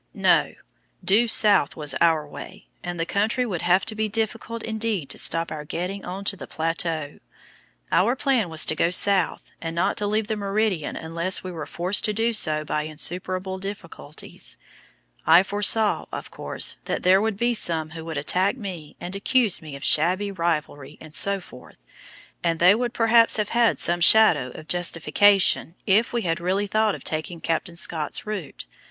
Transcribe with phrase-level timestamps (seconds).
[0.15, 0.55] No;
[1.05, 5.19] due south was our way, and the country would have to be difficult indeed to
[5.19, 7.19] stop our getting on to the plateau.
[7.91, 11.67] Our plan was to go south, and not to leave the meridian unless we were
[11.67, 14.57] forced to do so by insuperable difficulties.
[15.27, 19.61] I foresaw, of course, that there would be some who would attack me and accuse
[19.61, 21.73] me of "shabby rivalry," etc.,
[22.43, 26.95] and they would perhaps have had some shadow of justification if we had really thought
[26.95, 28.65] of taking Captain Scott's route.